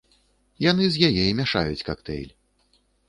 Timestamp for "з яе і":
0.95-1.35